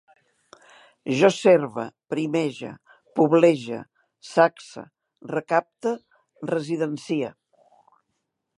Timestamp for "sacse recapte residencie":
4.31-7.31